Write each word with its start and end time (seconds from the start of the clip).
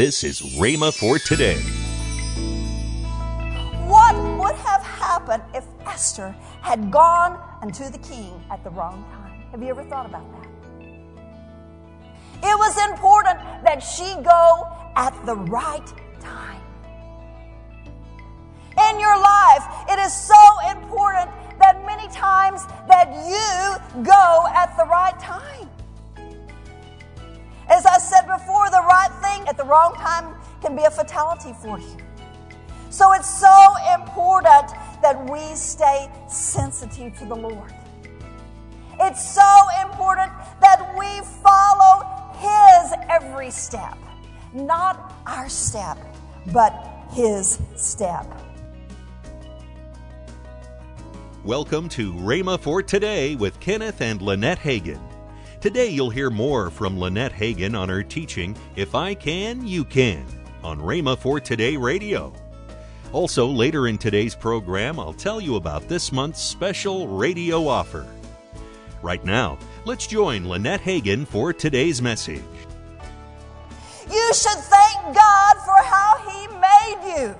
This 0.00 0.24
is 0.24 0.40
Rhema 0.56 0.94
for 0.94 1.18
today. 1.18 1.60
What 3.86 4.16
would 4.38 4.54
have 4.54 4.82
happened 4.82 5.42
if 5.54 5.66
Esther 5.84 6.34
had 6.62 6.90
gone 6.90 7.38
unto 7.60 7.90
the 7.90 7.98
king 7.98 8.42
at 8.50 8.64
the 8.64 8.70
wrong 8.70 9.04
time? 9.12 9.42
Have 9.50 9.60
you 9.60 9.68
ever 9.68 9.84
thought 9.84 10.06
about 10.06 10.24
that? 10.32 10.48
It 12.42 12.56
was 12.64 12.82
important 12.88 13.40
that 13.62 13.80
she 13.80 14.14
go 14.24 14.66
at 14.96 15.12
the 15.26 15.36
right 15.36 15.92
time. 16.18 16.62
In 18.88 18.98
your 18.98 19.18
life, 19.20 19.64
it 19.90 19.98
is 19.98 20.14
so 20.14 20.42
important 20.70 21.30
that 21.58 21.84
many 21.84 22.08
times 22.08 22.64
that 22.88 23.12
you 23.28 24.02
go 24.02 24.46
at 24.54 24.74
the 24.78 24.86
right 24.86 25.20
time. 25.20 25.68
As 27.70 27.86
I 27.86 27.98
said 27.98 28.26
before, 28.26 28.59
thing 29.40 29.48
at 29.48 29.56
the 29.56 29.64
wrong 29.64 29.94
time 29.94 30.34
can 30.60 30.76
be 30.76 30.84
a 30.84 30.90
fatality 30.90 31.52
for 31.62 31.78
you. 31.78 31.96
So 32.90 33.12
it's 33.12 33.28
so 33.28 33.74
important 33.94 34.72
that 35.02 35.28
we 35.30 35.54
stay 35.54 36.10
sensitive 36.28 37.16
to 37.18 37.24
the 37.24 37.36
Lord. 37.36 37.72
It's 39.00 39.34
so 39.34 39.56
important 39.82 40.32
that 40.60 40.94
we 40.98 41.20
follow 41.42 42.04
His 42.36 42.92
every 43.08 43.50
step, 43.50 43.96
not 44.52 45.14
our 45.26 45.48
step, 45.48 45.98
but 46.52 46.72
His 47.10 47.60
step. 47.76 48.26
Welcome 51.42 51.88
to 51.90 52.12
Rhema 52.12 52.60
for 52.60 52.82
Today 52.82 53.34
with 53.36 53.58
Kenneth 53.60 54.02
and 54.02 54.20
Lynette 54.20 54.58
Hagin. 54.58 55.09
Today 55.60 55.88
you'll 55.88 56.08
hear 56.08 56.30
more 56.30 56.70
from 56.70 56.98
Lynette 56.98 57.34
Hagin 57.34 57.78
on 57.78 57.90
her 57.90 58.02
teaching, 58.02 58.56
If 58.76 58.94
I 58.94 59.12
Can, 59.12 59.66
You 59.66 59.84
Can, 59.84 60.24
on 60.64 60.78
Rhema 60.78 61.18
for 61.18 61.38
Today 61.38 61.76
Radio. 61.76 62.32
Also, 63.12 63.46
later 63.46 63.86
in 63.86 63.98
today's 63.98 64.34
program, 64.34 64.98
I'll 64.98 65.12
tell 65.12 65.38
you 65.38 65.56
about 65.56 65.86
this 65.86 66.12
month's 66.12 66.40
special 66.40 67.08
radio 67.08 67.68
offer. 67.68 68.06
Right 69.02 69.22
now, 69.22 69.58
let's 69.84 70.06
join 70.06 70.48
Lynette 70.48 70.80
Hagin 70.80 71.26
for 71.26 71.52
today's 71.52 72.00
message. 72.00 72.40
You 74.10 74.32
should 74.32 74.56
thank 74.56 75.14
God 75.14 75.56
for 75.66 75.76
how 75.84 76.16
He 76.30 76.46
made 76.56 77.18
you. 77.18 77.36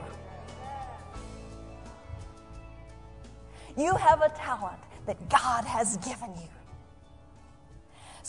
You 3.82 3.94
have 3.94 4.20
a 4.20 4.28
talent 4.28 4.77
that 5.06 5.16
God 5.30 5.64
has 5.64 5.96
given 5.96 6.34
you. 6.34 6.59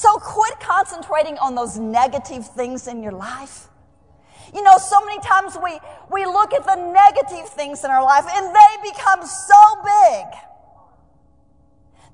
So 0.02 0.18
quit 0.18 0.60
concentrating 0.60 1.38
on 1.38 1.54
those 1.54 1.78
negative 1.78 2.48
things 2.48 2.88
in 2.88 3.04
your 3.04 3.12
life. 3.12 3.68
You 4.52 4.64
know, 4.64 4.80
so 4.80 5.00
many 5.06 5.22
times 5.22 5.56
we, 5.64 5.80
we 6.10 6.26
look 6.26 6.56
at 6.56 6.66
the 6.66 6.74
negative 6.76 7.48
things 7.50 7.84
in 7.84 7.92
our 7.92 8.04
life 8.04 8.26
and 8.34 8.48
they 8.48 8.90
become 8.92 9.24
so 9.24 9.56
big 9.84 10.26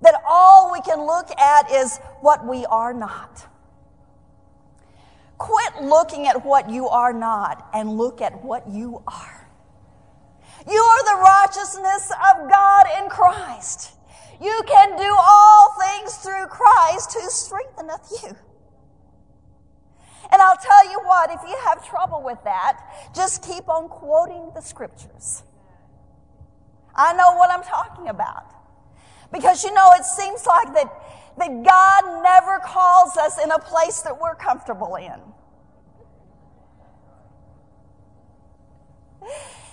that 0.01 0.21
all 0.27 0.69
we 0.73 0.81
can 0.81 0.99
look 1.07 1.31
at 1.39 1.71
is 1.71 1.97
what 2.19 2.45
we 2.45 2.65
are 2.65 2.93
not. 2.93 3.47
Quit 5.37 5.81
looking 5.81 6.27
at 6.27 6.43
what 6.45 6.69
you 6.69 6.89
are 6.89 7.13
not 7.13 7.69
and 7.73 7.97
look 7.97 8.19
at 8.19 8.43
what 8.43 8.67
you 8.69 9.01
are. 9.07 9.49
You 10.69 10.81
are 10.81 11.15
the 11.15 11.21
righteousness 11.23 12.11
of 12.11 12.49
God 12.49 12.85
in 13.01 13.07
Christ. 13.07 13.93
You 14.41 14.61
can 14.67 14.97
do 14.97 15.15
all 15.17 15.75
things 15.79 16.15
through 16.17 16.45
Christ 16.47 17.13
who 17.13 17.29
strengtheneth 17.29 18.11
you. 18.23 18.35
And 20.31 20.41
I'll 20.41 20.57
tell 20.57 20.91
you 20.91 20.99
what, 21.03 21.31
if 21.31 21.39
you 21.47 21.57
have 21.65 21.87
trouble 21.87 22.21
with 22.23 22.43
that, 22.43 22.79
just 23.15 23.43
keep 23.43 23.69
on 23.69 23.87
quoting 23.87 24.51
the 24.53 24.61
scriptures. 24.61 25.43
I 26.95 27.13
know 27.13 27.35
what 27.35 27.49
I'm 27.49 27.63
talking 27.63 28.09
about. 28.09 28.53
Because 29.31 29.63
you 29.63 29.73
know, 29.73 29.91
it 29.93 30.05
seems 30.05 30.45
like 30.45 30.73
that, 30.73 30.91
that 31.37 31.63
God 31.63 32.23
never 32.23 32.59
calls 32.59 33.15
us 33.17 33.41
in 33.41 33.51
a 33.51 33.59
place 33.59 34.01
that 34.01 34.19
we're 34.19 34.35
comfortable 34.35 34.95
in. 34.95 35.19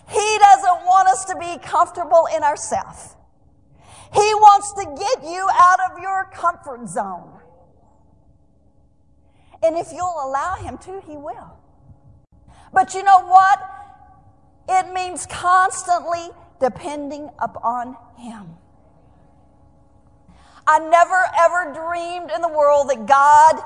He 0.08 0.38
doesn't 0.38 0.86
want 0.86 1.08
us 1.08 1.24
to 1.26 1.36
be 1.36 1.58
comfortable 1.62 2.28
in 2.34 2.42
ourselves. 2.42 3.16
He 4.14 4.34
wants 4.34 4.72
to 4.74 4.84
get 4.84 5.28
you 5.28 5.48
out 5.52 5.78
of 5.90 5.98
your 5.98 6.30
comfort 6.32 6.88
zone. 6.88 7.40
And 9.60 9.76
if 9.76 9.92
you'll 9.92 10.20
allow 10.24 10.54
Him 10.54 10.78
to, 10.78 11.00
He 11.04 11.16
will. 11.16 11.58
But 12.72 12.94
you 12.94 13.02
know 13.02 13.26
what? 13.26 13.58
It 14.68 14.92
means 14.92 15.26
constantly 15.26 16.28
depending 16.60 17.28
upon 17.40 17.96
Him. 18.16 18.54
I 20.66 20.78
never 20.78 21.20
ever 21.40 21.72
dreamed 21.74 22.30
in 22.30 22.40
the 22.40 22.48
world 22.48 22.90
that 22.90 23.06
God 23.06 23.60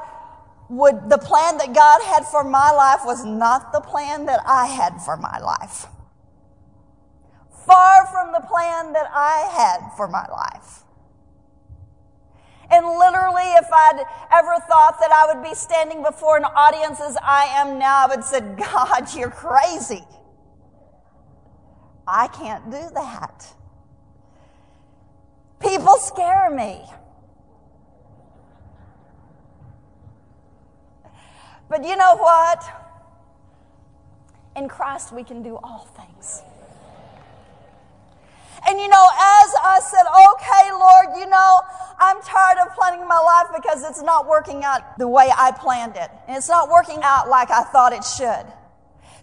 would, 0.70 1.10
the 1.10 1.18
plan 1.18 1.58
that 1.58 1.74
God 1.74 2.02
had 2.02 2.24
for 2.26 2.42
my 2.42 2.70
life 2.72 3.00
was 3.04 3.24
not 3.24 3.72
the 3.72 3.80
plan 3.80 4.26
that 4.26 4.40
I 4.46 4.66
had 4.66 5.00
for 5.02 5.16
my 5.16 5.38
life 5.38 5.86
far 7.68 8.06
from 8.06 8.32
the 8.32 8.40
plan 8.48 8.92
that 8.94 9.08
I 9.12 9.48
had 9.52 9.92
for 9.96 10.08
my 10.08 10.26
life. 10.28 10.82
And 12.70 12.84
literally, 12.86 13.48
if 13.56 13.66
I'd 13.72 14.04
ever 14.32 14.56
thought 14.68 14.98
that 15.00 15.10
I 15.10 15.32
would 15.32 15.42
be 15.42 15.54
standing 15.54 16.02
before 16.02 16.36
an 16.36 16.44
audience 16.44 17.00
as 17.00 17.16
I 17.22 17.44
am 17.56 17.78
now, 17.78 18.06
I 18.06 18.14
would 18.14 18.24
say, 18.24 18.40
God, 18.40 19.14
you're 19.14 19.30
crazy. 19.30 20.04
I 22.06 22.28
can't 22.28 22.70
do 22.70 22.90
that. 22.94 23.46
People 25.60 25.96
scare 25.96 26.50
me. 26.50 26.82
But 31.68 31.84
you 31.84 31.96
know 31.96 32.16
what? 32.16 32.64
In 34.56 34.68
Christ, 34.68 35.12
we 35.12 35.22
can 35.22 35.42
do 35.42 35.56
all 35.62 35.86
things. 35.96 36.42
And 38.78 38.84
you 38.84 38.90
know, 38.90 39.08
as 39.10 39.50
I 39.58 39.80
said, 39.82 40.06
okay, 40.06 40.70
Lord, 40.70 41.18
you 41.18 41.26
know, 41.26 41.60
I'm 41.98 42.22
tired 42.22 42.58
of 42.64 42.76
planning 42.76 43.04
my 43.08 43.18
life 43.18 43.48
because 43.56 43.82
it's 43.82 44.00
not 44.02 44.28
working 44.28 44.62
out 44.62 44.96
the 44.98 45.08
way 45.08 45.32
I 45.36 45.50
planned 45.50 45.96
it. 45.96 46.08
And 46.28 46.36
it's 46.36 46.48
not 46.48 46.70
working 46.70 47.00
out 47.02 47.28
like 47.28 47.50
I 47.50 47.64
thought 47.64 47.92
it 47.92 48.04
should. 48.04 48.46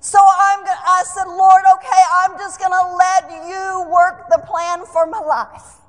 So 0.02 0.20
I'm 0.20 0.60
gonna, 0.60 0.78
I 0.86 1.04
said, 1.06 1.28
Lord, 1.28 1.64
okay, 1.78 2.04
I'm 2.20 2.38
just 2.38 2.60
gonna 2.60 2.98
let 2.98 3.48
you 3.48 3.88
work 3.90 4.28
the 4.28 4.44
plan 4.46 4.86
for 4.88 5.08
my 5.08 5.20
life. 5.20 5.80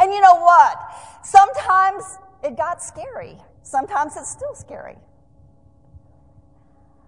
And 0.00 0.12
you 0.12 0.20
know 0.20 0.34
what? 0.34 0.76
Sometimes 1.22 2.18
it 2.42 2.56
got 2.56 2.82
scary. 2.82 3.38
Sometimes 3.62 4.16
it's 4.16 4.32
still 4.32 4.56
scary. 4.56 4.98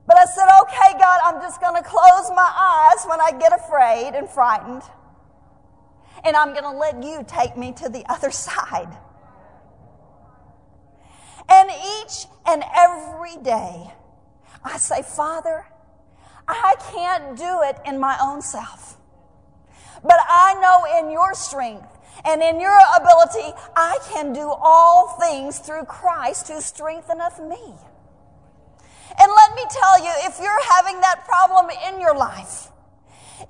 But 0.06 0.18
I 0.18 0.24
said, 0.24 0.46
okay, 0.62 0.96
God, 1.00 1.18
I'm 1.24 1.42
just 1.42 1.60
gonna 1.60 1.82
close 1.82 2.30
my 2.30 2.46
eyes 2.46 3.04
when 3.06 3.20
I 3.20 3.32
get 3.32 3.52
afraid 3.52 4.14
and 4.14 4.30
frightened 4.30 4.84
and 6.24 6.36
I'm 6.36 6.52
going 6.52 6.64
to 6.64 6.72
let 6.72 7.02
you 7.02 7.24
take 7.26 7.56
me 7.56 7.72
to 7.72 7.88
the 7.88 8.04
other 8.08 8.30
side. 8.30 8.96
And 11.48 11.70
each 11.70 12.26
and 12.46 12.62
every 12.76 13.36
day, 13.42 13.92
I 14.62 14.76
say, 14.76 15.02
Father, 15.02 15.64
I 16.46 16.74
can't 16.92 17.36
do 17.36 17.62
it 17.62 17.78
in 17.86 17.98
my 17.98 18.18
own 18.20 18.42
self. 18.42 18.96
But 20.02 20.18
I 20.28 20.54
know 20.60 21.00
in 21.00 21.10
your 21.10 21.34
strength 21.34 21.88
and 22.24 22.42
in 22.42 22.60
your 22.60 22.78
ability, 22.96 23.54
I 23.76 23.98
can 24.10 24.32
do 24.32 24.48
all 24.48 25.16
things 25.20 25.58
through 25.58 25.84
Christ 25.84 26.48
who 26.48 26.60
strengtheneth 26.60 27.40
me. 27.40 27.74
And 29.20 29.32
let 29.32 29.54
me 29.54 29.64
tell 29.70 30.04
you, 30.04 30.12
if 30.26 30.38
you're 30.40 30.64
having 30.72 31.00
that 31.00 31.24
problem 31.26 31.70
in 31.88 32.00
your 32.00 32.16
life, 32.16 32.70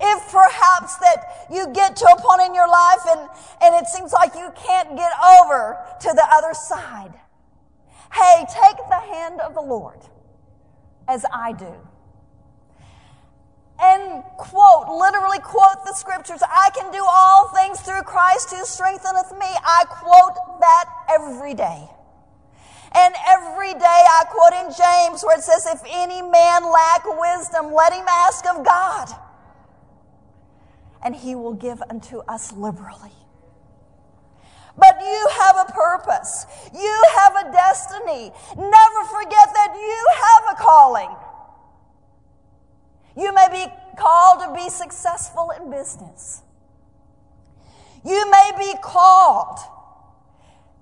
if 0.01 0.31
perhaps 0.31 0.97
that 0.99 1.47
you 1.51 1.69
get 1.73 1.97
to 1.97 2.05
a 2.07 2.21
point 2.21 2.43
in 2.43 2.55
your 2.55 2.69
life 2.69 3.01
and, 3.09 3.29
and 3.63 3.75
it 3.75 3.89
seems 3.89 4.13
like 4.13 4.35
you 4.35 4.53
can't 4.57 4.97
get 4.97 5.13
over 5.41 5.79
to 6.01 6.09
the 6.09 6.27
other 6.31 6.55
side, 6.55 7.15
hey, 8.13 8.45
take 8.49 8.77
the 8.89 9.01
hand 9.01 9.41
of 9.41 9.55
the 9.55 9.63
Lord 9.63 10.01
as 11.09 11.25
I 11.33 11.53
do. 11.53 11.75
And 13.81 14.25
quote, 14.37 14.89
literally 14.89 15.39
quote 15.39 15.85
the 15.85 15.95
scriptures. 15.95 16.43
I 16.43 16.71
can 16.77 16.91
do 16.91 17.05
all 17.09 17.49
things 17.55 17.81
through 17.81 18.03
Christ 18.03 18.51
who 18.51 18.65
strengtheneth 18.65 19.31
me. 19.33 19.47
I 19.47 19.85
quote 19.89 20.61
that 20.61 20.85
every 21.09 21.55
day. 21.55 21.89
And 22.93 23.15
every 23.29 23.75
day 23.75 23.79
I 23.85 24.25
quote 24.29 24.53
in 24.65 24.73
James 24.75 25.23
where 25.23 25.39
it 25.39 25.45
says, 25.45 25.67
if 25.67 25.81
any 25.89 26.23
man 26.23 26.65
lack 26.65 27.05
wisdom, 27.05 27.73
let 27.73 27.93
him 27.93 28.07
ask 28.09 28.45
of 28.47 28.65
God 28.65 29.28
and 31.03 31.15
he 31.15 31.35
will 31.35 31.55
give 31.55 31.83
unto 31.89 32.19
us 32.21 32.53
liberally. 32.53 33.13
But 34.77 35.01
you 35.01 35.29
have 35.41 35.57
a 35.69 35.73
purpose. 35.73 36.47
You 36.73 37.05
have 37.17 37.35
a 37.47 37.53
destiny. 37.53 38.31
Never 38.57 39.05
forget 39.11 39.49
that 39.55 39.75
you 39.75 40.07
have 40.15 40.57
a 40.57 40.63
calling. 40.63 41.11
You 43.17 43.35
may 43.35 43.49
be 43.51 43.73
called 43.99 44.41
to 44.41 44.55
be 44.55 44.71
successful 44.71 45.51
in 45.51 45.71
business. 45.71 46.43
You 48.05 48.31
may 48.31 48.53
be 48.57 48.75
called 48.81 49.59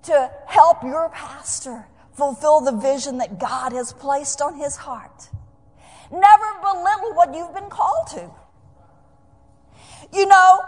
to 0.03 0.31
help 0.47 0.83
your 0.83 1.09
pastor 1.09 1.87
fulfill 2.13 2.61
the 2.61 2.73
vision 2.73 3.19
that 3.19 3.39
God 3.39 3.73
has 3.73 3.93
placed 3.95 4.43
on 4.43 4.59
his 4.59 4.77
heart. 4.77 5.31
Never 6.11 6.61
belittle 6.61 7.15
what 7.15 7.35
you've 7.35 7.55
been 7.55 7.71
called 7.71 8.07
to. 8.09 8.31
You 10.13 10.27
know, 10.27 10.61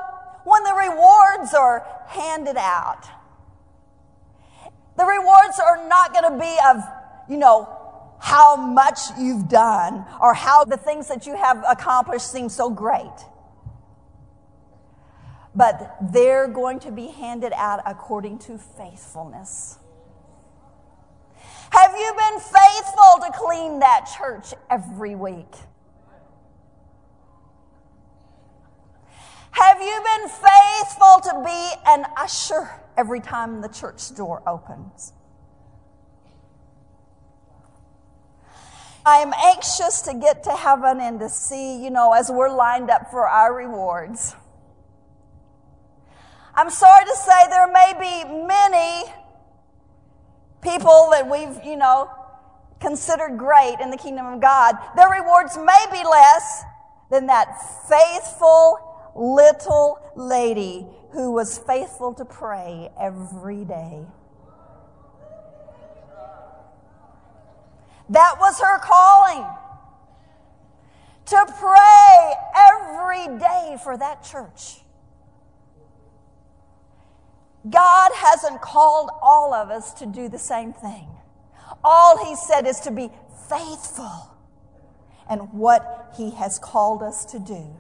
when 0.44 0.62
the 0.64 0.75
rewards 0.75 1.55
are 1.55 1.87
handed 2.08 2.56
out, 2.56 3.05
the 4.96 5.05
rewards 5.05 5.61
are 5.61 5.88
not 5.88 6.12
going 6.12 6.32
to 6.32 6.38
be 6.38 6.56
of, 6.69 6.82
you 7.29 7.37
know, 7.37 7.69
how 8.20 8.56
much 8.56 8.99
you've 9.19 9.49
done 9.49 10.05
or 10.20 10.35
how 10.35 10.64
the 10.64 10.76
things 10.76 11.06
that 11.08 11.26
you 11.26 11.37
have 11.37 11.62
accomplished 11.69 12.31
seem 12.31 12.49
so 12.49 12.69
great. 12.69 13.06
But 15.55 15.96
they're 16.12 16.49
going 16.49 16.81
to 16.81 16.90
be 16.90 17.06
handed 17.08 17.52
out 17.55 17.81
according 17.87 18.38
to 18.40 18.58
faithfulness. 18.58 19.79
Have 21.70 21.93
you 21.93 22.14
been 22.17 22.40
faithful 22.40 23.20
to 23.25 23.31
clean 23.35 23.81
that 23.81 24.11
church 24.19 24.55
every 24.70 25.14
week? 25.14 25.55
Have 29.58 29.82
you 29.82 30.02
been 30.05 30.28
faithful 30.28 31.20
to 31.25 31.43
be 31.44 31.72
an 31.88 32.06
usher 32.16 32.70
every 32.96 33.19
time 33.19 33.60
the 33.60 33.69
church 33.69 34.14
door 34.14 34.40
opens? 34.46 35.12
I 39.05 39.16
am 39.16 39.32
anxious 39.32 40.02
to 40.02 40.14
get 40.14 40.44
to 40.44 40.50
heaven 40.52 41.00
and 41.00 41.19
to 41.19 41.28
see, 41.28 41.82
you 41.82 41.90
know, 41.90 42.12
as 42.12 42.31
we're 42.31 42.55
lined 42.55 42.88
up 42.88 43.10
for 43.10 43.26
our 43.26 43.52
rewards. 43.52 44.37
I'm 46.54 46.70
sorry 46.70 47.04
to 47.04 47.16
say 47.16 47.49
there 47.50 47.72
may 47.72 47.94
be 47.99 48.46
many 48.46 49.12
people 50.62 51.08
that 51.11 51.28
we've, 51.28 51.64
you 51.64 51.76
know, 51.76 52.08
considered 52.78 53.37
great 53.37 53.78
in 53.81 53.90
the 53.90 53.96
kingdom 53.96 54.26
of 54.26 54.40
God. 54.40 54.76
Their 54.94 55.08
rewards 55.08 55.56
may 55.56 55.84
be 55.90 56.04
less 56.04 56.62
than 57.11 57.26
that 57.26 57.61
faithful 57.88 58.88
little 59.19 59.99
lady 60.15 60.87
who 61.12 61.32
was 61.32 61.59
faithful 61.59 62.15
to 62.15 62.25
pray 62.25 62.91
every 62.99 63.65
day. 63.65 64.05
That 68.11 68.37
was 68.38 68.61
her 68.61 68.79
calling. 68.79 69.44
To 71.26 71.55
pray 71.59 72.32
every 72.56 73.38
day 73.38 73.76
for 73.82 73.97
that 73.99 74.25
church. 74.25 74.81
God 77.69 78.12
hasn't 78.14 78.62
called 78.62 79.11
all 79.21 79.53
of 79.53 79.71
us 79.71 79.93
to 79.94 80.06
do 80.06 80.29
the 80.29 80.38
same 80.38 80.73
thing. 80.73 81.06
All 81.85 82.25
He 82.25 82.35
said 82.37 82.67
is 82.67 82.81
to 82.81 82.91
be 82.91 83.11
faithful 83.49 84.35
in 85.31 85.38
what 85.38 86.14
He 86.17 86.31
has 86.31 86.59
called 86.59 87.03
us 87.03 87.26
to 87.26 87.38
do. 87.38 87.76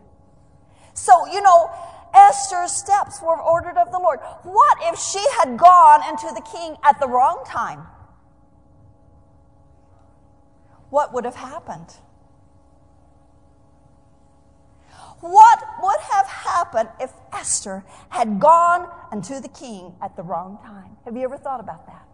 So, 0.98 1.26
you 1.32 1.40
know, 1.40 1.70
Esther's 2.12 2.72
steps 2.72 3.22
were 3.22 3.40
ordered 3.40 3.76
of 3.76 3.92
the 3.92 3.98
Lord. 3.98 4.18
What 4.42 4.78
if 4.82 4.98
she 4.98 5.24
had 5.38 5.56
gone 5.56 6.02
into 6.08 6.26
the 6.34 6.40
king 6.40 6.76
at 6.82 6.98
the 6.98 7.06
wrong 7.06 7.44
time? 7.46 7.86
What 10.90 11.14
would 11.14 11.24
have 11.24 11.36
happened? 11.36 11.94
What 15.20 15.64
would 15.82 16.00
have 16.12 16.26
happened 16.26 16.88
if 17.00 17.12
Esther 17.32 17.84
had 18.08 18.40
gone 18.40 18.88
unto 19.12 19.40
the 19.40 19.48
king 19.48 19.94
at 20.02 20.16
the 20.16 20.22
wrong 20.22 20.58
time? 20.64 20.96
Have 21.04 21.16
you 21.16 21.22
ever 21.22 21.36
thought 21.36 21.60
about 21.60 21.86
that? 21.86 22.06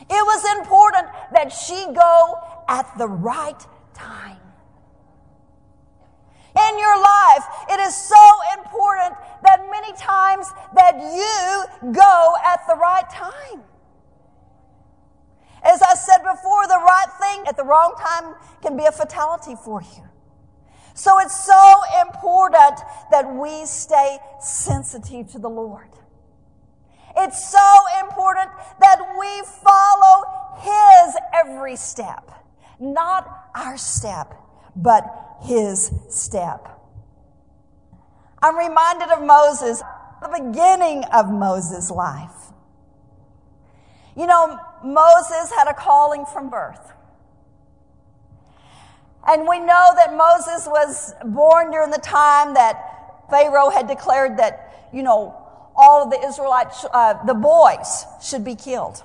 It 0.00 0.10
was 0.10 0.58
important 0.58 1.08
that 1.32 1.52
she 1.52 1.86
go 1.92 2.38
at 2.68 2.86
the 2.96 3.08
right 3.08 3.60
time. 3.94 4.38
In 6.76 6.82
your 6.82 7.00
life, 7.00 7.44
it 7.70 7.80
is 7.80 7.96
so 7.96 8.22
important 8.58 9.16
that 9.44 9.64
many 9.70 9.92
times 9.96 10.46
that 10.74 10.94
you 10.96 11.92
go 11.92 12.34
at 12.44 12.60
the 12.68 12.74
right 12.74 13.08
time. 13.08 13.62
As 15.62 15.80
I 15.80 15.94
said 15.94 16.18
before, 16.18 16.66
the 16.66 16.78
right 16.78 17.08
thing 17.18 17.44
at 17.48 17.56
the 17.56 17.64
wrong 17.64 17.94
time 17.98 18.34
can 18.60 18.76
be 18.76 18.84
a 18.84 18.92
fatality 18.92 19.54
for 19.64 19.80
you. 19.80 20.02
So 20.92 21.18
it's 21.18 21.46
so 21.46 21.80
important 22.06 22.78
that 23.10 23.34
we 23.34 23.64
stay 23.64 24.18
sensitive 24.40 25.32
to 25.32 25.38
the 25.38 25.48
Lord. 25.48 25.88
It's 27.16 27.50
so 27.50 27.68
important 28.00 28.50
that 28.80 29.00
we 29.18 29.42
follow 29.64 30.24
His 30.58 31.16
every 31.32 31.76
step. 31.76 32.30
Not 32.78 33.50
our 33.54 33.78
step, 33.78 34.34
but 34.76 35.04
His 35.42 35.90
step. 36.10 36.68
I'm 38.42 38.56
reminded 38.56 39.08
of 39.08 39.24
Moses, 39.24 39.82
the 40.20 40.28
beginning 40.28 41.04
of 41.12 41.30
Moses' 41.30 41.90
life. 41.90 42.30
You 44.16 44.26
know, 44.26 44.58
Moses 44.84 45.50
had 45.56 45.68
a 45.68 45.74
calling 45.74 46.24
from 46.26 46.48
birth. 46.48 46.92
And 49.26 49.48
we 49.48 49.58
know 49.58 49.92
that 49.96 50.14
Moses 50.14 50.66
was 50.66 51.12
born 51.24 51.70
during 51.72 51.90
the 51.90 51.98
time 51.98 52.54
that 52.54 53.26
Pharaoh 53.28 53.70
had 53.70 53.88
declared 53.88 54.38
that, 54.38 54.88
you 54.92 55.02
know, 55.02 55.34
all 55.74 56.04
of 56.04 56.10
the 56.10 56.24
Israelites, 56.26 56.86
uh, 56.92 57.24
the 57.24 57.34
boys 57.34 58.06
should 58.22 58.44
be 58.44 58.54
killed. 58.54 59.02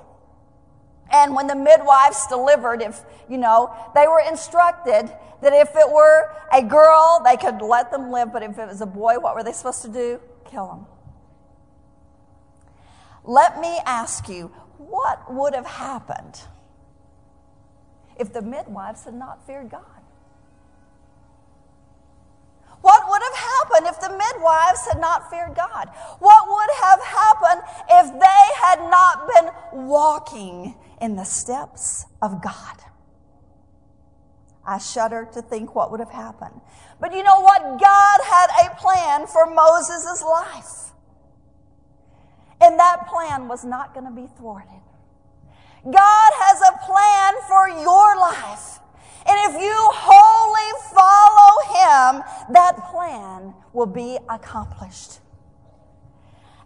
And 1.12 1.34
when 1.34 1.46
the 1.46 1.54
midwives 1.54 2.26
delivered, 2.26 2.80
if, 2.80 3.02
you 3.28 3.38
know, 3.38 3.74
they 3.94 4.06
were 4.06 4.22
instructed 4.26 5.12
that 5.42 5.52
if 5.52 5.76
it 5.76 5.90
were 5.90 6.30
a 6.52 6.62
girl, 6.62 7.20
they 7.24 7.36
could 7.36 7.60
let 7.60 7.90
them 7.90 8.10
live, 8.10 8.32
but 8.32 8.42
if 8.42 8.58
it 8.58 8.68
was 8.68 8.80
a 8.80 8.86
boy, 8.86 9.18
what 9.18 9.34
were 9.34 9.42
they 9.42 9.52
supposed 9.52 9.82
to 9.82 9.88
do? 9.88 10.20
Kill 10.44 10.66
them. 10.66 10.86
Let 13.24 13.60
me 13.60 13.78
ask 13.84 14.28
you, 14.28 14.50
what 14.78 15.32
would 15.32 15.54
have 15.54 15.66
happened 15.66 16.40
if 18.18 18.32
the 18.32 18.42
midwives 18.42 19.04
had 19.04 19.14
not 19.14 19.46
feared 19.46 19.70
God? 19.70 19.84
What 22.80 23.08
would 23.08 23.22
have 23.22 23.36
happened 23.36 23.86
if 23.86 24.00
the 24.00 24.10
midwives 24.10 24.86
had 24.90 25.00
not 25.00 25.30
feared 25.30 25.54
God? 25.54 25.88
What 26.18 26.48
would 26.48 26.70
have 26.82 27.00
happened 27.00 27.62
if 27.90 28.12
they 28.12 28.42
had 28.60 28.80
not 28.90 29.28
been 29.28 29.86
walking 29.86 30.74
in 31.02 31.16
the 31.16 31.24
steps 31.24 32.06
of 32.22 32.42
God? 32.42 32.76
I 34.64 34.78
shudder 34.78 35.28
to 35.34 35.42
think 35.42 35.74
what 35.74 35.90
would 35.90 36.00
have 36.00 36.10
happened. 36.10 36.60
But 37.00 37.12
you 37.12 37.24
know 37.24 37.40
what? 37.40 37.60
God 37.80 38.20
had 38.24 38.46
a 38.64 38.76
plan 38.76 39.26
for 39.26 39.46
Moses' 39.46 40.22
life. 40.22 40.92
And 42.60 42.78
that 42.78 43.08
plan 43.08 43.48
was 43.48 43.64
not 43.64 43.92
going 43.92 44.06
to 44.06 44.12
be 44.12 44.28
thwarted. 44.38 44.68
God 45.84 46.32
has 46.46 46.60
a 46.60 46.78
plan 46.86 47.34
for 47.48 47.68
your 47.68 48.16
life. 48.16 48.78
And 49.26 49.54
if 49.54 49.60
you 49.60 49.74
wholly 49.74 50.70
follow 50.94 52.14
Him, 52.14 52.22
that 52.52 52.76
plan 52.90 53.54
will 53.72 53.86
be 53.86 54.16
accomplished. 54.28 55.18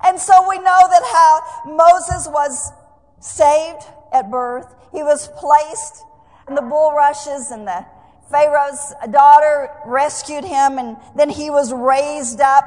And 0.04 0.20
so 0.20 0.46
we 0.46 0.58
know 0.58 0.64
that 0.64 1.02
how 1.02 1.72
Moses 1.72 2.28
was 2.28 2.72
saved 3.20 3.82
at 4.12 4.30
birth. 4.30 4.74
He 4.92 5.02
was 5.02 5.28
placed 5.36 6.04
in 6.48 6.54
the 6.54 6.62
bulrushes 6.62 7.50
and 7.50 7.66
the 7.66 7.84
Pharaoh's 8.30 8.94
daughter 9.10 9.70
rescued 9.84 10.44
him 10.44 10.78
and 10.78 10.96
then 11.16 11.30
he 11.30 11.50
was 11.50 11.72
raised 11.72 12.40
up 12.40 12.64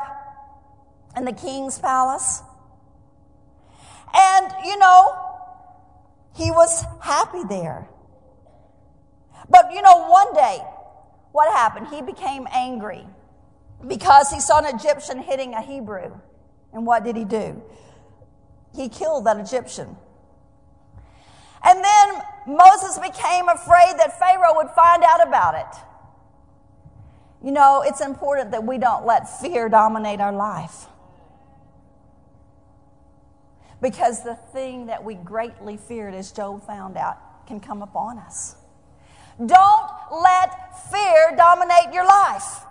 in 1.18 1.26
the 1.26 1.34
king's 1.34 1.80
palace. 1.80 2.42
And, 4.14 4.52
you 4.66 4.78
know, 4.78 5.18
he 6.36 6.52
was 6.52 6.86
happy 7.02 7.44
there. 7.48 7.88
But 9.50 9.74
you 9.74 9.82
know, 9.82 10.08
one 10.08 10.34
day, 10.34 10.60
what 11.32 11.52
happened? 11.52 11.88
He 11.88 12.02
became 12.02 12.48
angry 12.52 13.06
because 13.88 14.30
he 14.32 14.40
saw 14.40 14.60
an 14.60 14.76
Egyptian 14.76 15.20
hitting 15.20 15.54
a 15.54 15.62
Hebrew. 15.62 16.12
And 16.74 16.86
what 16.86 17.04
did 17.04 17.16
he 17.16 17.26
do? 17.26 17.62
He 18.76 18.90
killed 18.90 19.26
that 19.26 19.38
Egyptian. 19.38 19.98
And 21.64 21.84
then 21.84 22.22
Moses 22.48 22.98
became 22.98 23.50
afraid 23.50 23.96
that 23.98 24.18
Pharaoh 24.18 24.56
would 24.56 24.70
find 24.70 25.04
out 25.04 25.28
about 25.28 25.56
it. 25.56 25.82
You 27.44 27.52
know, 27.52 27.84
it's 27.86 28.02
important 28.02 28.52
that 28.52 28.64
we 28.64 28.78
don't 28.78 29.06
let 29.06 29.42
fear 29.42 29.70
dominate 29.70 30.20
our 30.20 30.34
life. 30.34 30.88
Because 33.82 34.24
the 34.24 34.36
thing 34.36 34.88
that 34.88 35.04
we 35.04 35.16
greatly 35.16 35.78
feared, 35.78 36.14
as 36.14 36.32
Job 36.32 36.66
found 36.66 36.98
out, 36.98 37.48
can 37.48 37.60
come 37.60 37.82
upon 37.82 38.18
us. 38.18 38.56
Don't 39.38 39.92
let 40.12 40.90
fear 40.92 41.34
dominate 41.38 41.94
your 41.94 42.06
life. 42.06 42.62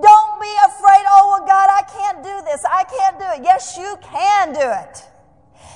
Don't 0.00 0.40
be 0.40 0.54
afraid, 0.66 1.04
oh, 1.08 1.38
well, 1.38 1.46
God, 1.46 1.68
I 1.70 1.82
can't 1.82 2.22
do 2.22 2.40
this. 2.44 2.64
I 2.68 2.84
can't 2.84 3.18
do 3.18 3.24
it. 3.24 3.44
Yes, 3.44 3.76
you 3.76 3.96
can 4.02 4.52
do 4.52 4.60
it. 4.60 5.04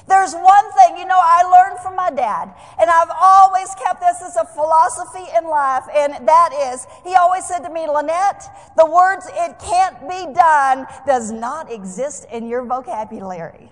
There's 0.08 0.32
one 0.32 0.72
thing, 0.72 0.96
you 0.96 1.04
know, 1.04 1.20
I 1.20 1.42
learned 1.44 1.80
from 1.80 1.94
my 1.94 2.10
dad, 2.10 2.54
and 2.80 2.88
I've 2.88 3.10
always 3.20 3.68
kept 3.74 4.00
this 4.00 4.22
as 4.22 4.36
a 4.36 4.44
philosophy 4.46 5.24
in 5.36 5.44
life, 5.44 5.84
and 5.94 6.26
that 6.26 6.72
is, 6.72 6.86
he 7.04 7.14
always 7.14 7.44
said 7.44 7.58
to 7.60 7.70
me, 7.70 7.86
Lynette, 7.86 8.42
the 8.78 8.86
words, 8.86 9.28
it 9.30 9.58
can't 9.58 10.08
be 10.08 10.32
done, 10.32 10.86
does 11.06 11.30
not 11.30 11.70
exist 11.70 12.24
in 12.32 12.48
your 12.48 12.64
vocabulary. 12.64 13.70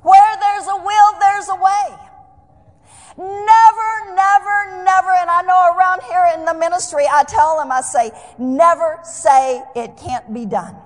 Where 0.00 0.36
there's 0.40 0.66
a 0.66 0.76
will, 0.76 1.18
there's 1.20 1.48
a 1.50 1.56
way. 1.56 1.98
Never, 3.18 4.14
never, 4.14 4.84
never, 4.84 5.10
and 5.20 5.30
I 5.30 5.42
know 5.46 5.76
around 5.76 6.02
here 6.04 6.30
in 6.34 6.46
the 6.46 6.54
ministry, 6.54 7.04
I 7.10 7.24
tell 7.24 7.58
them, 7.58 7.70
I 7.70 7.82
say, 7.82 8.10
never 8.38 9.00
say 9.02 9.62
it 9.76 9.98
can't 9.98 10.32
be 10.32 10.46
done 10.46 10.76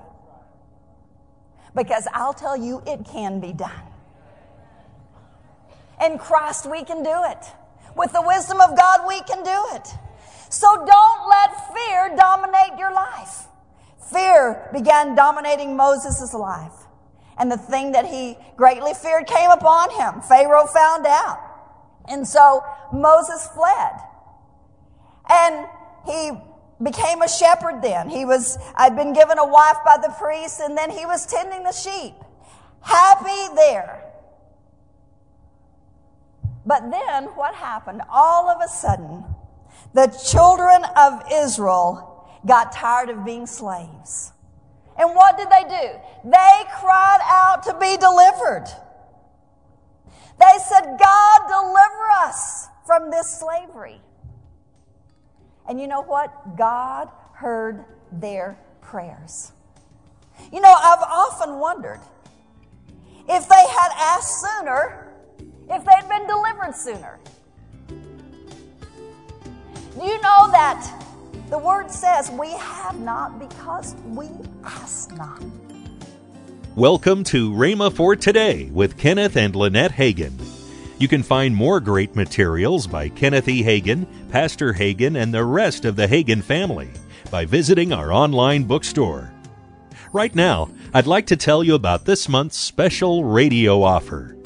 because 1.78 2.08
I'll 2.12 2.34
tell 2.34 2.56
you 2.56 2.82
it 2.86 3.06
can 3.06 3.38
be 3.40 3.52
done. 3.52 3.70
In 6.04 6.18
Christ, 6.18 6.68
we 6.68 6.84
can 6.84 7.02
do 7.02 7.22
it. 7.30 7.46
With 7.96 8.12
the 8.12 8.22
wisdom 8.22 8.60
of 8.60 8.76
God, 8.76 9.06
we 9.08 9.20
can 9.22 9.42
do 9.42 9.76
it. 9.76 9.88
So 10.50 10.68
don't 10.74 11.28
let 11.28 11.74
fear 11.74 12.16
dominate 12.16 12.78
your 12.78 12.92
life. 12.92 13.46
Fear 14.12 14.68
began 14.72 15.14
dominating 15.14 15.76
Moses' 15.76 16.34
life. 16.34 16.72
And 17.38 17.50
the 17.50 17.58
thing 17.58 17.92
that 17.92 18.06
he 18.06 18.36
greatly 18.56 18.94
feared 18.94 19.26
came 19.26 19.50
upon 19.50 19.90
him. 19.90 20.20
Pharaoh 20.22 20.66
found 20.66 21.06
out. 21.06 21.38
And 22.08 22.26
so 22.26 22.64
Moses 22.92 23.48
fled. 23.54 23.92
And 25.28 25.66
he 26.04 26.30
became 26.82 27.22
a 27.22 27.28
shepherd 27.28 27.82
then. 27.82 28.08
He 28.08 28.24
was, 28.24 28.58
I'd 28.76 28.96
been 28.96 29.12
given 29.12 29.38
a 29.38 29.46
wife 29.46 29.78
by 29.84 29.98
the 30.00 30.14
priest 30.18 30.60
and 30.60 30.76
then 30.76 30.90
he 30.90 31.06
was 31.06 31.26
tending 31.26 31.62
the 31.62 31.72
sheep. 31.72 32.14
Happy 32.80 33.54
there. 33.54 34.04
But 36.64 36.90
then 36.90 37.24
what 37.34 37.54
happened? 37.54 38.02
All 38.10 38.48
of 38.48 38.60
a 38.62 38.68
sudden, 38.68 39.24
the 39.94 40.06
children 40.30 40.84
of 40.96 41.22
Israel 41.32 42.28
got 42.46 42.72
tired 42.72 43.08
of 43.08 43.24
being 43.24 43.46
slaves. 43.46 44.32
And 44.98 45.14
what 45.14 45.36
did 45.38 45.48
they 45.48 45.62
do? 45.62 46.30
They 46.30 46.62
cried 46.80 47.20
out 47.22 47.62
to 47.64 47.74
be 47.78 47.96
delivered. 47.96 48.66
They 50.38 50.58
said, 50.68 50.98
God, 50.98 51.40
deliver 51.48 52.10
us 52.26 52.66
from 52.84 53.10
this 53.10 53.40
slavery. 53.40 54.00
And 55.68 55.78
you 55.78 55.86
know 55.86 56.00
what? 56.00 56.56
God 56.56 57.10
heard 57.34 57.84
their 58.10 58.58
prayers. 58.80 59.52
You 60.50 60.62
know, 60.62 60.72
I've 60.72 61.02
often 61.02 61.58
wondered 61.58 62.00
if 63.28 63.46
they 63.46 63.66
had 63.68 63.90
asked 63.98 64.40
sooner, 64.40 65.12
if 65.68 65.84
they'd 65.84 66.08
been 66.08 66.26
delivered 66.26 66.74
sooner. 66.74 67.18
You 70.02 70.20
know 70.22 70.50
that 70.52 71.04
the 71.50 71.58
word 71.58 71.90
says 71.90 72.30
we 72.30 72.52
have 72.52 72.98
not 73.00 73.38
because 73.38 73.94
we 74.06 74.28
ask 74.64 75.14
not? 75.16 75.42
Welcome 76.76 77.24
to 77.24 77.52
Rhema 77.52 77.92
for 77.92 78.16
Today 78.16 78.70
with 78.72 78.96
Kenneth 78.96 79.36
and 79.36 79.54
Lynette 79.54 79.92
Hagin. 79.92 80.47
You 80.98 81.06
can 81.06 81.22
find 81.22 81.54
more 81.54 81.78
great 81.78 82.16
materials 82.16 82.88
by 82.88 83.08
Kenneth 83.08 83.48
E. 83.48 83.62
Hagin, 83.62 84.04
Pastor 84.30 84.72
Hagin, 84.72 85.16
and 85.16 85.32
the 85.32 85.44
rest 85.44 85.84
of 85.84 85.94
the 85.94 86.08
Hagin 86.08 86.42
family 86.42 86.90
by 87.30 87.44
visiting 87.44 87.92
our 87.92 88.12
online 88.12 88.64
bookstore. 88.64 89.32
Right 90.12 90.34
now, 90.34 90.70
I'd 90.92 91.06
like 91.06 91.26
to 91.26 91.36
tell 91.36 91.62
you 91.62 91.76
about 91.76 92.04
this 92.04 92.28
month's 92.28 92.58
special 92.58 93.22
radio 93.22 93.82
offer. 93.82 94.36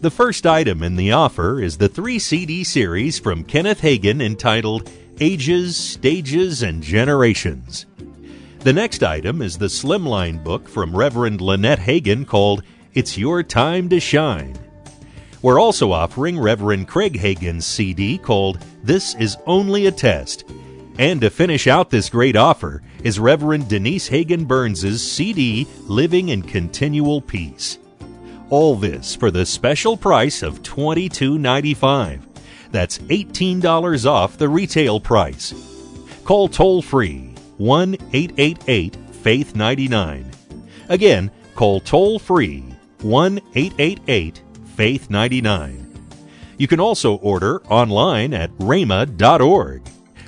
The 0.00 0.10
first 0.10 0.46
item 0.46 0.82
in 0.82 0.96
the 0.96 1.12
offer 1.12 1.60
is 1.60 1.76
the 1.76 1.88
three 1.88 2.18
CD 2.18 2.64
series 2.64 3.18
from 3.18 3.44
Kenneth 3.44 3.82
Hagin 3.82 4.22
entitled 4.22 4.90
Ages, 5.20 5.76
Stages, 5.76 6.62
and 6.62 6.82
Generations. 6.82 7.84
The 8.60 8.72
next 8.72 9.02
item 9.02 9.42
is 9.42 9.58
the 9.58 9.66
Slimline 9.66 10.42
book 10.42 10.68
from 10.68 10.96
Reverend 10.96 11.42
Lynette 11.42 11.80
Hagin 11.80 12.26
called 12.26 12.62
It's 12.94 13.18
Your 13.18 13.42
Time 13.42 13.88
to 13.90 14.00
Shine. 14.00 14.56
We're 15.40 15.60
also 15.60 15.92
offering 15.92 16.38
Reverend 16.38 16.88
Craig 16.88 17.14
Hagin's 17.14 17.64
CD 17.64 18.18
called 18.18 18.58
This 18.82 19.14
Is 19.14 19.36
Only 19.46 19.86
a 19.86 19.92
Test. 19.92 20.44
And 20.98 21.20
to 21.20 21.30
finish 21.30 21.68
out 21.68 21.90
this 21.90 22.10
great 22.10 22.34
offer 22.34 22.82
is 23.04 23.20
Reverend 23.20 23.68
Denise 23.68 24.08
Hagin 24.08 24.48
Burns' 24.48 25.00
CD 25.00 25.68
Living 25.84 26.30
in 26.30 26.42
Continual 26.42 27.20
Peace. 27.20 27.78
All 28.50 28.74
this 28.74 29.14
for 29.14 29.30
the 29.30 29.46
special 29.46 29.96
price 29.96 30.42
of 30.42 30.62
$22.95. 30.62 32.20
That's 32.72 32.98
$18 32.98 34.06
off 34.06 34.38
the 34.38 34.48
retail 34.48 34.98
price. 34.98 35.54
Call 36.24 36.48
toll 36.48 36.82
free 36.82 37.34
1 37.58 37.94
888 38.12 38.96
Faith 39.12 39.54
99. 39.54 40.30
Again, 40.88 41.30
call 41.54 41.78
toll 41.78 42.18
free 42.18 42.64
1 43.02 43.40
888 43.54 44.42
Faith 44.78 45.10
99. 45.10 45.92
You 46.56 46.68
can 46.68 46.78
also 46.78 47.16
order 47.16 47.60
online 47.66 48.32
at 48.32 48.56
rhema.org. 48.58 49.82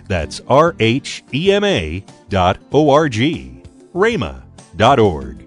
That's 0.09 0.41
R 0.49 0.75
H 0.81 1.23
E 1.33 1.53
M 1.53 1.63
A 1.63 2.05
dot 2.29 2.59
O 2.73 2.91
R 2.91 3.09
G. 3.09 3.63
rhema.org. 3.95 5.47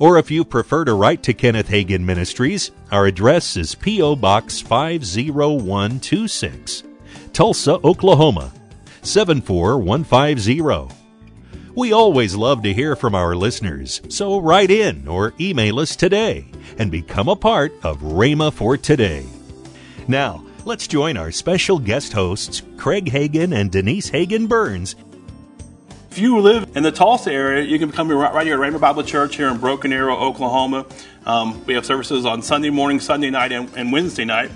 Or 0.00 0.16
if 0.16 0.30
you 0.30 0.46
prefer 0.46 0.86
to 0.86 0.94
write 0.94 1.22
to 1.24 1.34
Kenneth 1.34 1.68
Hagin 1.68 2.00
Ministries, 2.00 2.70
our 2.90 3.04
address 3.04 3.58
is 3.58 3.74
P.O. 3.74 4.16
Box 4.16 4.62
50126, 4.62 6.84
Tulsa, 7.34 7.78
Oklahoma 7.84 8.50
74150. 9.02 11.01
We 11.74 11.94
always 11.94 12.34
love 12.34 12.62
to 12.64 12.74
hear 12.74 12.94
from 12.94 13.14
our 13.14 13.34
listeners, 13.34 14.02
so 14.10 14.38
write 14.38 14.70
in 14.70 15.08
or 15.08 15.32
email 15.40 15.80
us 15.80 15.96
today 15.96 16.44
and 16.76 16.90
become 16.90 17.28
a 17.28 17.36
part 17.36 17.72
of 17.82 18.02
Rhema 18.02 18.52
for 18.52 18.76
Today. 18.76 19.24
Now, 20.06 20.44
let's 20.66 20.86
join 20.86 21.16
our 21.16 21.30
special 21.30 21.78
guest 21.78 22.12
hosts, 22.12 22.60
Craig 22.76 23.06
Hagin 23.06 23.54
and 23.54 23.72
Denise 23.72 24.10
Hagin 24.10 24.48
Burns. 24.48 24.96
If 26.10 26.18
you 26.18 26.40
live 26.40 26.76
in 26.76 26.82
the 26.82 26.92
Tulsa 26.92 27.32
area, 27.32 27.64
you 27.64 27.78
can 27.78 27.90
come 27.90 28.10
right 28.10 28.46
here 28.46 28.62
at 28.62 28.70
Rhema 28.70 28.78
Bible 28.78 29.02
Church 29.02 29.36
here 29.36 29.48
in 29.48 29.56
Broken 29.56 29.94
Arrow, 29.94 30.14
Oklahoma. 30.14 30.84
Um, 31.24 31.64
we 31.64 31.72
have 31.72 31.86
services 31.86 32.26
on 32.26 32.42
Sunday 32.42 32.68
morning, 32.68 33.00
Sunday 33.00 33.30
night, 33.30 33.50
and, 33.50 33.74
and 33.74 33.90
Wednesday 33.90 34.26
night. 34.26 34.50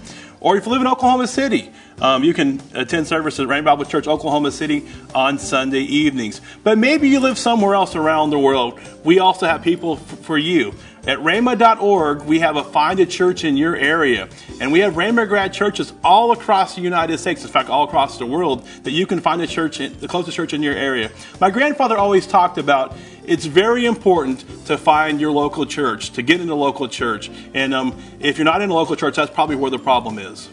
Or 0.47 0.57
if 0.57 0.65
you 0.65 0.71
live 0.71 0.81
in 0.81 0.87
Oklahoma 0.87 1.27
City, 1.27 1.73
um, 2.01 2.23
you 2.23 2.33
can 2.33 2.63
attend 2.73 3.09
services 3.09 3.41
at 3.41 3.49
Rainbow 3.49 3.73
Bible 3.73 3.85
Church, 3.85 4.07
Oklahoma 4.07 4.53
City 4.53 4.87
on 5.13 5.41
Sunday 5.41 5.81
evenings. 5.81 6.41
But 6.63 6.79
maybe 6.79 7.09
you 7.09 7.19
live 7.19 7.37
somewhere 7.37 7.75
else 7.75 7.97
around 7.97 8.31
the 8.31 8.39
world. 8.39 8.79
We 9.03 9.19
also 9.19 9.47
have 9.47 9.63
people 9.63 9.95
f- 9.95 10.21
for 10.21 10.39
you. 10.39 10.73
At 11.07 11.19
rhema.org, 11.19 12.23
we 12.23 12.41
have 12.41 12.57
a 12.57 12.65
Find 12.65 12.99
a 12.99 13.07
Church 13.07 13.45
in 13.45 13.57
your 13.57 13.77
area. 13.77 14.29
And 14.61 14.73
we 14.73 14.81
have 14.81 14.95
Rhema 14.95 15.29
grad 15.29 15.53
churches 15.53 15.93
all 16.03 16.33
across 16.33 16.75
the 16.75 16.81
United 16.81 17.19
States, 17.19 17.45
in 17.45 17.49
fact, 17.49 17.71
all 17.71 17.85
across 17.85 18.19
the 18.19 18.27
world, 18.27 18.67
that 18.83 18.91
you 18.91 19.07
can 19.07 19.21
find 19.21 19.41
a 19.41 19.47
church, 19.47 19.79
in, 19.79 19.97
the 20.01 20.09
closest 20.09 20.37
church 20.37 20.53
in 20.53 20.65
your 20.65 20.75
area. 20.75 21.13
My 21.41 21.51
grandfather 21.51 21.97
always 21.97 22.27
talked 22.27 22.59
about 22.59 22.97
it's 23.25 23.45
very 23.45 23.87
important 23.87 24.45
to 24.67 24.77
find 24.77 25.21
your 25.21 25.31
local 25.31 25.65
church, 25.65 26.11
to 26.11 26.23
get 26.23 26.41
in 26.41 26.49
the 26.49 26.57
local 26.57 26.89
church. 26.89 27.31
And 27.55 27.73
um, 27.73 27.97
if 28.19 28.37
you're 28.37 28.45
not 28.45 28.61
in 28.61 28.71
a 28.71 28.75
local 28.75 28.97
church, 28.97 29.15
that's 29.15 29.33
probably 29.33 29.57
where 29.57 29.71
the 29.71 29.79
problem 29.79 30.19
is. 30.19 30.49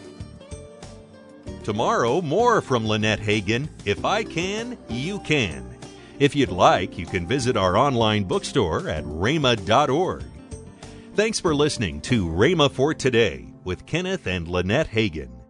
Tomorrow, 1.64 2.20
more 2.20 2.60
from 2.60 2.86
Lynette 2.86 3.20
Hagin. 3.20 3.68
If 3.84 4.04
I 4.04 4.22
can, 4.22 4.78
you 4.88 5.18
can. 5.20 5.68
If 6.20 6.36
you'd 6.36 6.50
like, 6.50 6.96
you 6.96 7.06
can 7.06 7.26
visit 7.26 7.56
our 7.56 7.76
online 7.76 8.22
bookstore 8.24 8.88
at 8.88 9.02
rhema.org. 9.02 10.22
Thanks 11.14 11.38
for 11.38 11.54
listening 11.54 12.00
to 12.02 12.26
Rhema 12.26 12.68
for 12.68 12.92
Today 12.92 13.46
with 13.62 13.86
Kenneth 13.86 14.26
and 14.26 14.48
Lynette 14.48 14.90
Hagin. 14.90 15.43